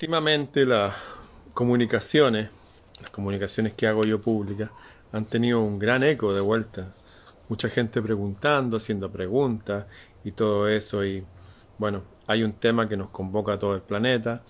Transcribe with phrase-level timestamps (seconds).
[0.00, 0.94] Últimamente las
[1.54, 2.50] comunicaciones,
[3.00, 4.70] las comunicaciones que hago yo públicas,
[5.10, 6.94] han tenido un gran eco de vuelta.
[7.48, 9.86] Mucha gente preguntando, haciendo preguntas
[10.22, 11.04] y todo eso.
[11.04, 11.24] Y
[11.78, 14.44] bueno, hay un tema que nos convoca a todo el planeta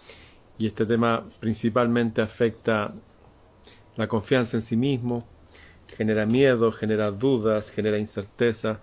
[0.58, 2.92] y este tema principalmente afecta
[3.96, 5.26] la confianza en sí mismo,
[5.96, 8.80] genera miedo, genera dudas, genera incerteza,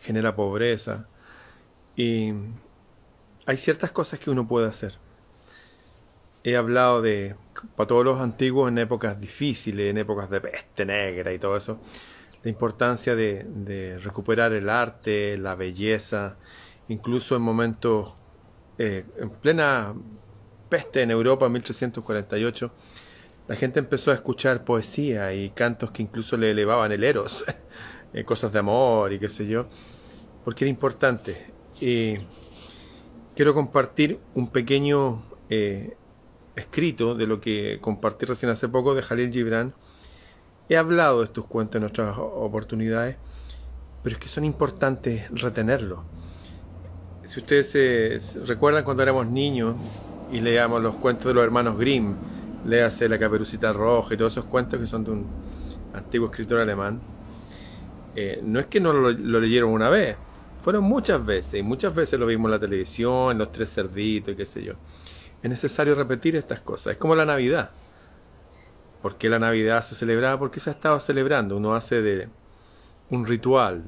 [0.00, 1.08] genera pobreza.
[1.96, 2.34] Y
[3.46, 5.09] hay ciertas cosas que uno puede hacer
[6.44, 7.36] he hablado de,
[7.76, 11.80] para todos los antiguos en épocas difíciles, en épocas de peste negra y todo eso,
[12.42, 16.36] la importancia de, recuperar el arte, la belleza,
[16.88, 18.14] incluso en momentos,
[18.78, 19.94] eh, en plena
[20.68, 22.72] peste en Europa en 1848,
[23.48, 27.44] la gente empezó a escuchar poesía y cantos que incluso le elevaban el eros,
[28.14, 29.66] eh, cosas de amor y qué sé yo,
[30.44, 31.50] porque era importante.
[31.80, 32.14] Y
[33.34, 35.96] quiero compartir un pequeño eh,
[36.56, 39.74] escrito de lo que compartí recién hace poco de Jalil Gibran.
[40.68, 43.16] He hablado de estos cuentos en otras oportunidades,
[44.02, 46.00] pero es que son importantes retenerlos.
[47.24, 49.76] Si ustedes se recuerdan cuando éramos niños
[50.32, 52.14] y leíamos los cuentos de los hermanos Grimm,
[52.66, 55.26] léase La Caperucita Roja y todos esos cuentos que son de un
[55.92, 57.00] antiguo escritor alemán,
[58.14, 60.16] eh, no es que no lo, leyeron una vez,
[60.62, 64.36] fueron muchas veces, y muchas veces lo vimos en la televisión, los tres cerditos y
[64.36, 64.74] qué sé yo
[65.42, 66.92] es necesario repetir estas cosas.
[66.92, 67.70] Es como la Navidad.
[69.02, 70.38] ¿Por qué la Navidad se celebraba?
[70.38, 71.56] Porque se ha estado celebrando.
[71.56, 72.28] Uno hace de
[73.10, 73.82] un ritual.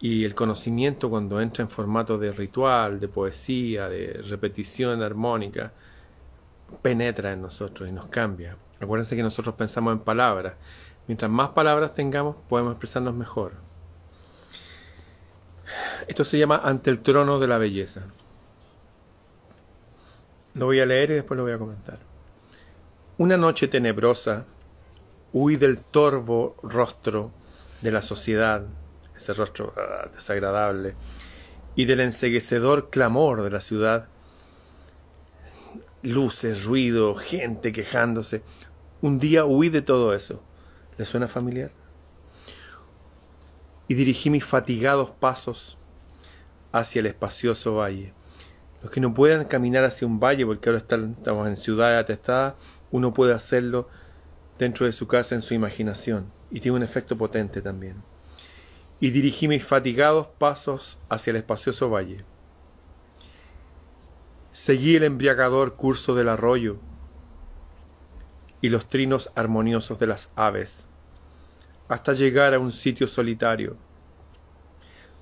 [0.00, 5.72] Y el conocimiento cuando entra en formato de ritual, de poesía, de repetición armónica,
[6.82, 8.56] penetra en nosotros y nos cambia.
[8.80, 10.54] Acuérdense que nosotros pensamos en palabras.
[11.06, 13.52] Mientras más palabras tengamos, podemos expresarnos mejor.
[16.08, 18.02] Esto se llama ante el trono de la belleza.
[20.54, 21.98] Lo voy a leer y después lo voy a comentar.
[23.16, 24.44] Una noche tenebrosa,
[25.32, 27.30] huí del torvo rostro
[27.80, 28.66] de la sociedad,
[29.16, 30.94] ese rostro ah, desagradable,
[31.74, 34.08] y del enseguecedor clamor de la ciudad.
[36.02, 38.42] Luces, ruido, gente quejándose.
[39.00, 40.42] Un día huí de todo eso.
[40.98, 41.70] ¿Le suena familiar?
[43.88, 45.78] Y dirigí mis fatigados pasos
[46.72, 48.12] hacia el espacioso valle
[48.82, 52.54] los que no puedan caminar hacia un valle, porque ahora estamos en ciudades atestadas,
[52.90, 53.88] uno puede hacerlo
[54.58, 58.02] dentro de su casa en su imaginación, y tiene un efecto potente también.
[58.98, 62.18] Y dirigí mis fatigados pasos hacia el espacioso valle.
[64.50, 66.78] Seguí el embriagador curso del arroyo
[68.60, 70.86] y los trinos armoniosos de las aves,
[71.88, 73.76] hasta llegar a un sitio solitario,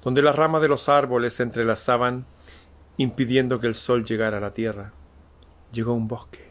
[0.02, 2.26] donde las ramas de los árboles se entrelazaban
[3.02, 4.92] impidiendo que el sol llegara a la tierra.
[5.72, 6.50] Llegó un bosque.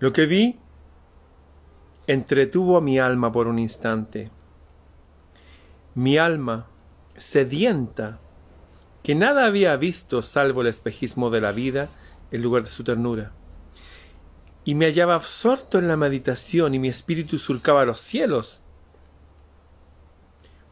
[0.00, 0.58] Lo que vi
[2.08, 4.32] entretuvo a mi alma por un instante.
[5.94, 6.66] Mi alma,
[7.16, 8.18] sedienta,
[9.04, 11.88] que nada había visto salvo el espejismo de la vida
[12.32, 13.30] en lugar de su ternura.
[14.64, 18.62] Y me hallaba absorto en la meditación y mi espíritu surcaba los cielos.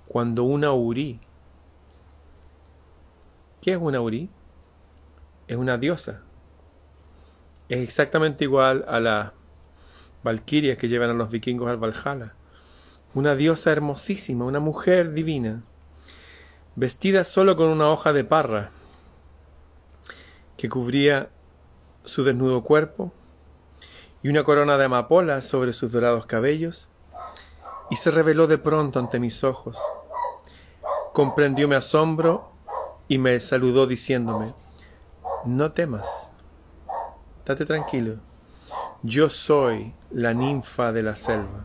[0.08, 1.20] Cuando una urí
[3.66, 4.30] ¿Qué es una Uri?
[5.48, 6.20] Es una diosa.
[7.68, 9.32] Es exactamente igual a las
[10.22, 12.34] valquirias que llevan a los vikingos al Valhalla.
[13.12, 15.64] Una diosa hermosísima, una mujer divina,
[16.76, 18.70] vestida solo con una hoja de parra
[20.56, 21.30] que cubría
[22.04, 23.12] su desnudo cuerpo
[24.22, 26.88] y una corona de amapolas sobre sus dorados cabellos,
[27.90, 29.76] y se reveló de pronto ante mis ojos.
[31.12, 32.54] Comprendió mi asombro
[33.08, 34.54] y me saludó diciéndome,
[35.44, 36.30] no temas,
[37.44, 38.16] date tranquilo,
[39.02, 41.64] yo soy la ninfa de la selva.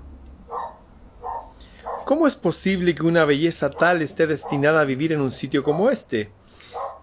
[2.06, 5.90] ¿Cómo es posible que una belleza tal esté destinada a vivir en un sitio como
[5.90, 6.30] este?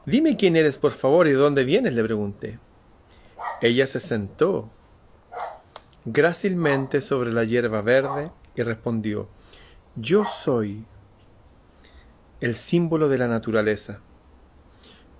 [0.07, 2.59] Dime quién eres, por favor, y de dónde vienes, le pregunté.
[3.61, 4.71] Ella se sentó
[6.05, 9.29] grácilmente sobre la hierba verde y respondió,
[9.97, 10.85] Yo soy
[12.41, 14.01] el símbolo de la naturaleza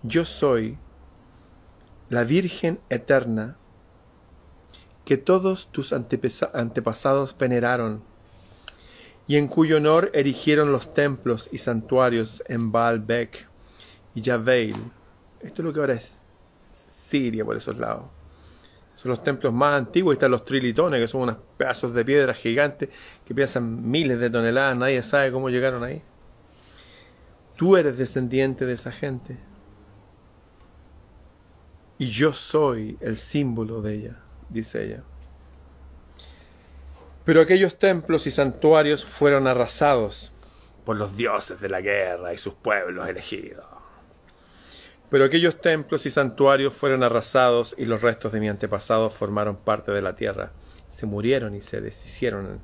[0.03, 0.79] yo soy
[2.09, 3.57] la Virgen eterna
[5.05, 8.03] que todos tus antepasados veneraron
[9.27, 13.47] y en cuyo honor erigieron los templos y santuarios en Baalbek
[14.15, 14.77] y Yaveil.
[15.41, 16.15] Esto es lo que ahora es
[16.61, 18.05] Siria por esos lados.
[18.95, 22.35] Son los templos más antiguos y están los trilitones, que son unos pedazos de piedra
[22.35, 22.89] gigantes
[23.25, 24.77] que pesan miles de toneladas.
[24.77, 26.03] Nadie sabe cómo llegaron ahí.
[27.57, 29.48] Tú eres descendiente de esa gente.
[31.99, 34.17] Y yo soy el símbolo de ella,
[34.49, 35.03] dice ella.
[37.25, 40.33] Pero aquellos templos y santuarios fueron arrasados
[40.85, 43.67] por los dioses de la guerra y sus pueblos elegidos.
[45.11, 49.91] Pero aquellos templos y santuarios fueron arrasados y los restos de mi antepasado formaron parte
[49.91, 50.53] de la tierra.
[50.91, 52.61] Se murieron y se deshicieron.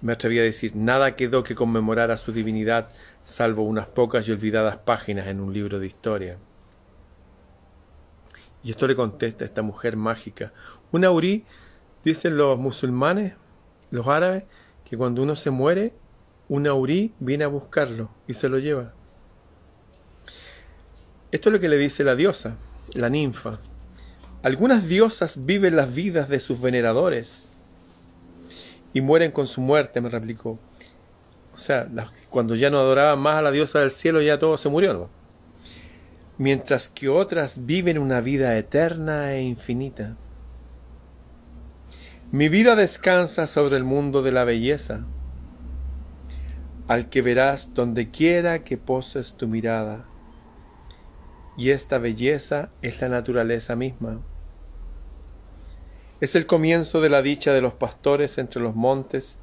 [0.00, 2.90] Me atreví a decir, nada quedó que conmemorar a su divinidad,
[3.24, 6.38] salvo unas pocas y olvidadas páginas en un libro de historia.
[8.62, 10.52] Y esto le contesta esta mujer mágica.
[10.90, 11.44] Una urí
[12.04, 13.34] Dicen los musulmanes,
[13.90, 14.44] los árabes,
[14.88, 15.92] que cuando uno se muere,
[16.48, 18.94] un aurí viene a buscarlo y se lo lleva.
[21.30, 22.56] Esto es lo que le dice la diosa,
[22.94, 23.58] la ninfa.
[24.42, 27.50] Algunas diosas viven las vidas de sus veneradores
[28.94, 30.58] y mueren con su muerte, me replicó.
[31.54, 31.88] O sea,
[32.30, 35.10] cuando ya no adoraban más a la diosa del cielo, ya todo se murió.
[36.38, 40.16] Mientras que otras viven una vida eterna e infinita.
[42.30, 45.00] Mi vida descansa sobre el mundo de la belleza,
[46.86, 50.04] al que verás donde quiera que poses tu mirada.
[51.56, 54.20] Y esta belleza es la naturaleza misma.
[56.20, 59.38] Es el comienzo de la dicha de los pastores entre los montes,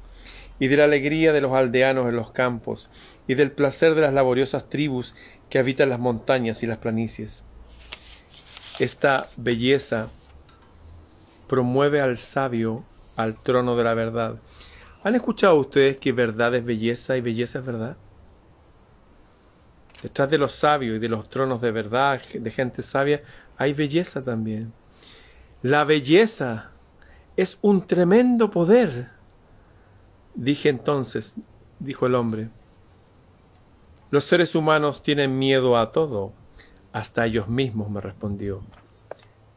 [0.58, 2.90] y de la alegría de los aldeanos en los campos,
[3.26, 5.14] y del placer de las laboriosas tribus
[5.48, 7.42] que habitan las montañas y las planicies.
[8.78, 10.08] Esta belleza
[11.48, 12.84] promueve al sabio
[13.16, 14.36] al trono de la verdad.
[15.02, 17.96] ¿Han escuchado ustedes que verdad es belleza y belleza es verdad?
[20.02, 23.22] Detrás de los sabios y de los tronos de verdad, de gente sabia,
[23.56, 24.72] hay belleza también.
[25.62, 26.70] La belleza
[27.36, 29.10] es un tremendo poder.
[30.34, 31.34] Dije entonces,
[31.78, 32.50] dijo el hombre,
[34.10, 36.32] los seres humanos tienen miedo a todo,
[36.92, 38.62] hasta ellos mismos, me respondió.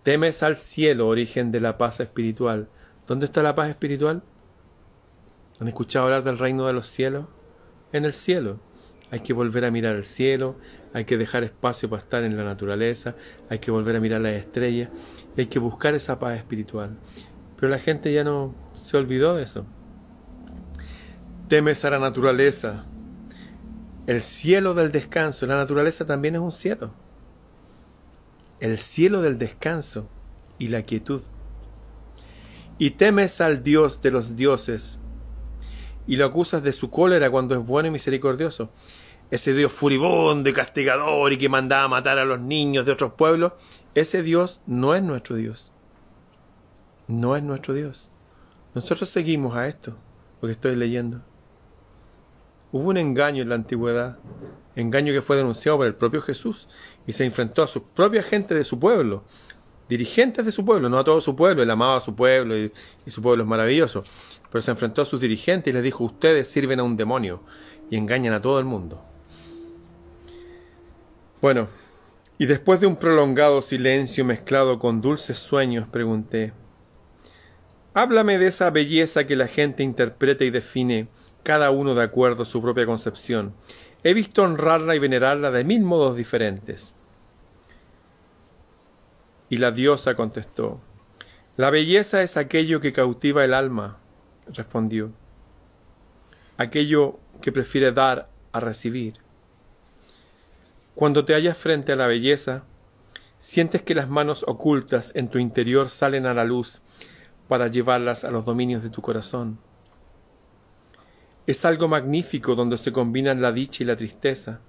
[0.03, 2.67] Temes al cielo, origen de la paz espiritual.
[3.07, 4.23] ¿Dónde está la paz espiritual?
[5.59, 7.25] ¿Han escuchado hablar del reino de los cielos?
[7.91, 8.59] En el cielo.
[9.11, 10.55] Hay que volver a mirar el cielo,
[10.93, 13.15] hay que dejar espacio para estar en la naturaleza,
[13.49, 14.89] hay que volver a mirar las estrellas,
[15.37, 16.97] hay que buscar esa paz espiritual.
[17.55, 19.65] Pero la gente ya no se olvidó de eso.
[21.47, 22.85] Temes a la naturaleza,
[24.09, 25.45] el cielo del descanso.
[25.45, 26.91] La naturaleza también es un cielo
[28.59, 30.07] el cielo del descanso
[30.57, 31.21] y la quietud.
[32.77, 34.97] Y temes al Dios de los dioses,
[36.07, 38.71] y lo acusas de su cólera cuando es bueno y misericordioso.
[39.31, 43.13] Ese Dios furibundo y castigador y que mandaba a matar a los niños de otros
[43.13, 43.53] pueblos,
[43.93, 45.71] ese Dios no es nuestro Dios.
[47.07, 48.09] No es nuestro Dios.
[48.73, 49.95] Nosotros seguimos a esto,
[50.41, 51.21] lo que estoy leyendo.
[52.71, 54.19] Hubo un engaño en la antigüedad,
[54.75, 56.67] engaño que fue denunciado por el propio Jesús
[57.07, 59.23] y se enfrentó a su propia gente de su pueblo,
[59.87, 62.71] dirigentes de su pueblo, no a todo su pueblo, él amaba a su pueblo y,
[63.07, 64.03] su pueblo es maravilloso,
[64.51, 67.41] pero se enfrentó a sus dirigentes y les dijo, ustedes sirven a un demonio
[67.89, 69.03] y engañan a todo el mundo.
[71.41, 71.67] Bueno,
[72.37, 76.53] y después de un prolongado silencio mezclado con dulces sueños, pregunté,
[77.95, 81.07] Háblame de esa belleza que la gente interpreta y define
[81.43, 83.53] cada uno de acuerdo a su propia concepción.
[84.03, 86.93] He visto honrarla y venerarla de mil modos diferentes.
[89.49, 90.79] Y la diosa contestó,
[91.57, 93.97] La belleza es aquello que cautiva el alma,
[94.53, 95.11] respondió,
[96.57, 99.15] aquello que prefiere dar a recibir.
[100.95, 102.63] Cuando te hallas frente a la belleza,
[103.39, 106.81] sientes que las manos ocultas en tu interior salen a la luz
[107.47, 109.59] para llevarlas a los dominios de tu corazón.
[111.49, 114.59] Es algo magnífico donde se combinan la dicha y la tristeza.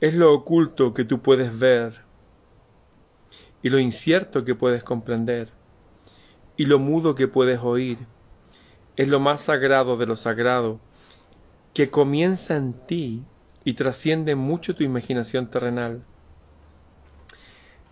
[0.00, 2.02] Es lo oculto que tú puedes ver
[3.64, 5.48] y lo incierto que puedes comprender
[6.56, 7.98] y lo mudo que puedes oír.
[8.94, 10.78] Es lo más sagrado de lo sagrado
[11.74, 13.24] que comienza en ti
[13.64, 16.04] y trasciende mucho tu imaginación terrenal.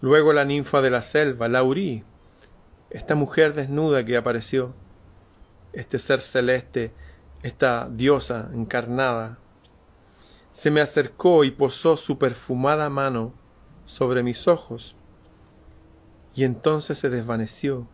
[0.01, 2.05] Luego la ninfa de la selva, Laurí,
[2.91, 4.77] esta mujer desnuda que apareció,
[5.75, 6.93] este ser celeste,
[7.43, 9.39] esta diosa encarnada,
[10.53, 13.35] se me acercó y posó su perfumada mano
[13.87, 14.95] sobre mis ojos,
[16.35, 17.87] y entonces se desvaneció,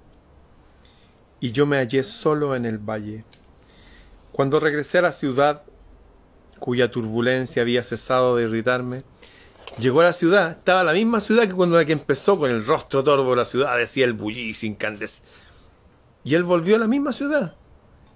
[1.40, 3.24] y yo me hallé solo en el valle.
[4.30, 5.62] Cuando regresé a la ciudad,
[6.58, 9.04] cuya turbulencia había cesado de irritarme,
[9.78, 12.66] llegó a la ciudad, estaba la misma ciudad que cuando la que empezó con el
[12.66, 15.28] rostro torvo la ciudad, decía el bullicio incandescente.
[16.22, 17.54] Y él volvió a la misma ciudad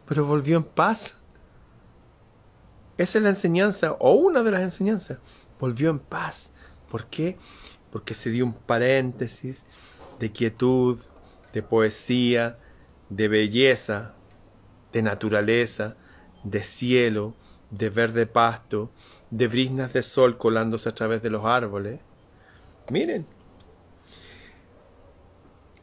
[0.07, 1.17] pero volvió en paz.
[2.97, 5.19] Esa es la enseñanza, o una de las enseñanzas.
[5.59, 6.51] Volvió en paz.
[6.91, 7.39] ¿Por qué?
[7.95, 9.65] porque se dio un paréntesis
[10.19, 10.99] de quietud,
[11.53, 12.59] de poesía,
[13.09, 14.15] de belleza,
[14.93, 15.95] de naturaleza,
[16.43, 17.37] de cielo,
[17.71, 18.91] de verde pasto,
[19.31, 22.01] de brisnas de sol colándose a través de los árboles.
[22.91, 23.27] Miren,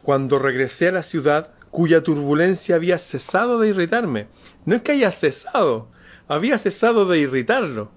[0.04, 4.28] cuando regresé a la ciudad, cuya turbulencia había cesado de irritarme,
[4.66, 5.88] no es que haya cesado,
[6.28, 7.90] había cesado de irritarlo.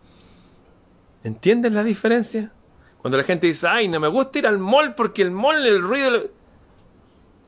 [1.24, 2.52] ¿Entienden la diferencia?
[2.98, 5.82] Cuando la gente dice, ay, no me gusta ir al mall porque el mall, el
[5.82, 6.30] ruido...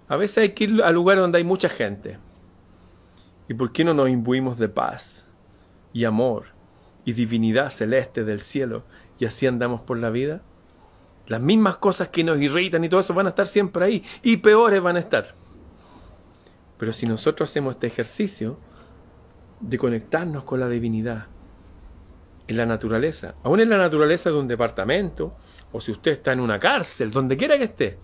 [0.09, 2.19] A veces hay que ir al lugar donde hay mucha gente.
[3.49, 5.27] ¿Y por qué no nos imbuimos de paz
[5.93, 6.47] y amor
[7.05, 8.85] y divinidad celeste del cielo
[9.19, 10.43] y así andamos por la vida?
[11.27, 14.37] Las mismas cosas que nos irritan y todo eso van a estar siempre ahí y
[14.37, 15.35] peores van a estar.
[16.79, 18.59] Pero si nosotros hacemos este ejercicio
[19.61, 21.27] de conectarnos con la divinidad
[22.47, 25.37] en la naturaleza, aún en la naturaleza de un departamento,
[25.73, 27.99] o si usted está en una cárcel, donde quiera que esté,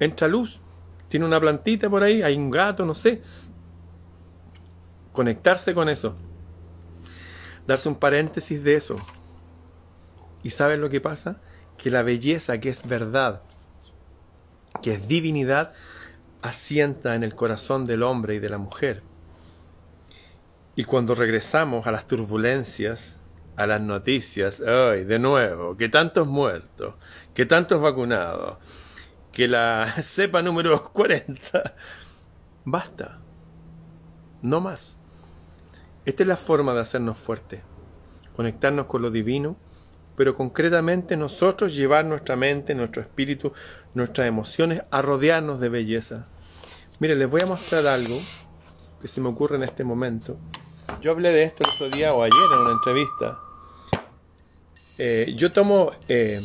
[0.00, 0.60] entra luz,
[1.08, 3.22] tiene una plantita por ahí, hay un gato, no sé.
[5.12, 6.14] Conectarse con eso.
[7.66, 8.96] Darse un paréntesis de eso.
[10.42, 11.40] ¿Y saben lo que pasa?
[11.76, 13.42] Que la belleza que es verdad,
[14.82, 15.72] que es divinidad,
[16.42, 19.02] asienta en el corazón del hombre y de la mujer.
[20.76, 23.18] Y cuando regresamos a las turbulencias,
[23.56, 25.04] a las noticias, ¡ay!
[25.04, 26.94] De nuevo, que tantos muertos,
[27.34, 28.58] que tantos vacunados,
[29.32, 31.74] que la cepa número 40.
[32.64, 33.18] Basta.
[34.42, 34.96] No más.
[36.04, 37.62] Esta es la forma de hacernos fuertes.
[38.36, 39.56] Conectarnos con lo divino,
[40.18, 43.52] pero concretamente nosotros llevar nuestra mente, nuestro espíritu,
[43.94, 46.26] nuestras emociones a rodearnos de belleza.
[46.98, 48.18] Mire, les voy a mostrar algo
[49.00, 50.36] que se me ocurre en este momento.
[51.00, 53.38] Yo hablé de esto el otro día o ayer en una entrevista.
[54.98, 56.40] Eh, yo tomo eh,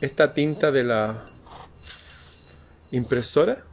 [0.00, 1.26] esta tinta de la
[2.90, 3.64] impresora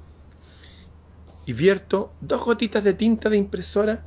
[1.46, 4.04] y vierto dos gotitas de tinta de impresora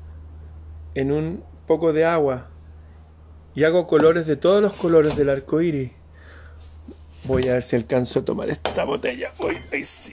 [0.94, 2.50] en un poco de agua
[3.54, 5.92] y hago colores de todos los colores del arco iris.
[7.25, 9.33] Voy a ver si alcanzo a tomar esta botella.
[9.85, 10.12] sí.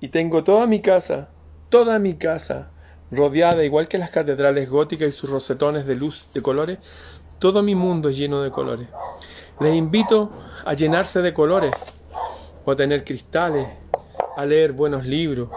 [0.00, 1.28] Y tengo toda mi casa,
[1.68, 2.70] toda mi casa,
[3.10, 6.78] rodeada, igual que las catedrales góticas y sus rosetones de luz de colores,
[7.38, 8.88] todo mi mundo es lleno de colores.
[9.60, 10.32] Les invito
[10.64, 11.72] a llenarse de colores,
[12.64, 13.66] o a tener cristales,
[14.36, 15.50] a leer buenos libros,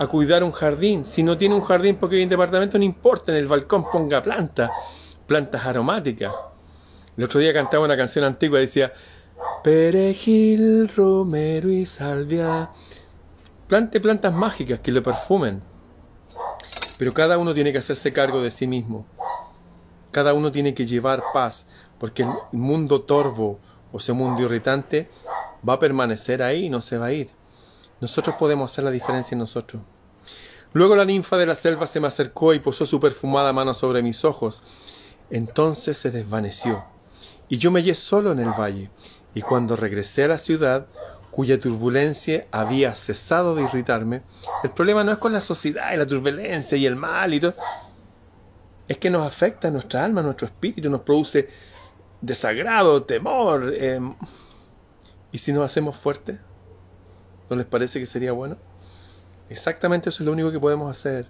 [0.00, 1.04] a cuidar un jardín.
[1.04, 4.22] Si no tiene un jardín porque hay un departamento, no importa, en el balcón ponga
[4.22, 4.70] plantas,
[5.26, 6.32] plantas aromáticas.
[7.18, 8.94] El otro día cantaba una canción antigua decía,
[9.62, 12.70] perejil, romero y salvia.
[13.68, 15.60] Plante plantas mágicas que lo perfumen.
[16.96, 19.04] Pero cada uno tiene que hacerse cargo de sí mismo.
[20.12, 21.66] Cada uno tiene que llevar paz,
[21.98, 23.60] porque el mundo torvo
[23.92, 25.10] o ese mundo irritante
[25.68, 27.39] va a permanecer ahí y no se va a ir.
[28.00, 29.82] Nosotros podemos hacer la diferencia en nosotros.
[30.72, 34.02] Luego la ninfa de la selva se me acercó y posó su perfumada mano sobre
[34.02, 34.62] mis ojos.
[35.30, 36.84] Entonces se desvaneció,
[37.48, 38.90] y yo me hallé solo en el valle,
[39.34, 40.86] y cuando regresé a la ciudad,
[41.30, 44.22] cuya turbulencia había cesado de irritarme,
[44.64, 47.54] el problema no es con la sociedad y la turbulencia y el mal y todo,
[48.88, 51.48] es que nos afecta nuestra alma, nuestro espíritu, nos produce
[52.20, 53.72] desagrado, temor.
[53.76, 54.14] Em,
[55.30, 56.38] ¿Y si nos hacemos fuertes?
[57.50, 58.56] ¿No les parece que sería bueno?
[59.50, 61.26] Exactamente eso es lo único que podemos hacer.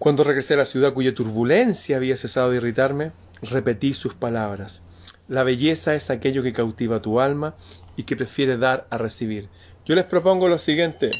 [0.00, 4.82] Cuando regresé a la ciudad cuya turbulencia había cesado de irritarme, repetí sus palabras.
[5.28, 7.54] La belleza es aquello que cautiva tu alma
[7.96, 9.48] y que prefiere dar a recibir.
[9.86, 11.12] Yo les propongo lo siguiente.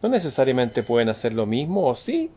[0.00, 2.30] No necesariamente pueden hacer lo mismo, o sí.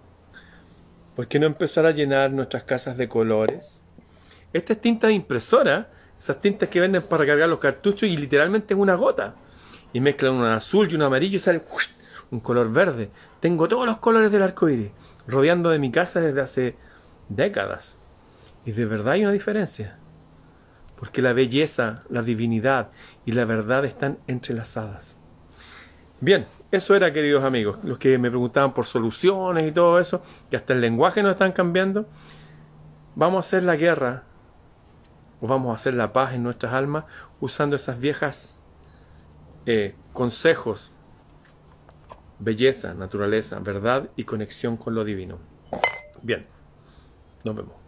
[1.15, 3.81] ¿Por qué no empezar a llenar nuestras casas de colores?
[4.51, 8.73] Esta es tinta de impresora, esas tintas que venden para cargar los cartuchos y literalmente
[8.73, 9.35] es una gota.
[9.93, 11.63] Y mezclan un azul y un amarillo y sale
[12.31, 13.10] un color verde.
[13.39, 14.91] Tengo todos los colores del arco iris
[15.27, 16.75] rodeando de mi casa desde hace
[17.29, 17.98] décadas.
[18.65, 20.00] Y de verdad hay una diferencia
[21.00, 22.89] porque la belleza, la divinidad
[23.25, 25.15] y la verdad están entrelazadas.
[26.19, 30.58] Bien, eso era, queridos amigos, los que me preguntaban por soluciones y todo eso, que
[30.58, 32.05] hasta el lenguaje nos están cambiando.
[33.15, 34.24] Vamos a hacer la guerra
[35.39, 37.05] o vamos a hacer la paz en nuestras almas
[37.39, 38.58] usando esas viejas
[39.71, 40.91] eh, consejos,
[42.39, 45.38] belleza, naturaleza, verdad y conexión con lo divino.
[46.23, 46.47] Bien,
[47.43, 47.78] nos vemos.